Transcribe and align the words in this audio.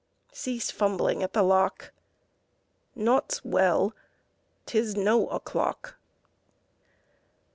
Cease 0.33 0.71
fumbling 0.71 1.21
at 1.21 1.33
the 1.33 1.43
lock! 1.43 1.91
Naught's 2.95 3.45
well! 3.45 3.93
'Tis 4.65 4.95
no 4.95 5.27
o'clock! 5.27 5.95